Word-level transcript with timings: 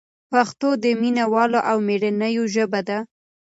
پښتو 0.31 0.69
د 0.83 0.85
مینه 1.01 1.25
والو 1.33 1.59
او 1.69 1.77
مېړنیو 1.87 2.43
ژبه 2.53 2.81
ده. 2.87 2.97